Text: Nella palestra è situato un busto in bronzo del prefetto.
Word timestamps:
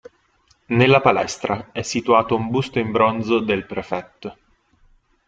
Nella 0.69 0.99
palestra 0.99 1.69
è 1.71 1.83
situato 1.83 2.35
un 2.35 2.49
busto 2.49 2.79
in 2.79 2.89
bronzo 2.91 3.37
del 3.39 3.67
prefetto. 3.67 4.35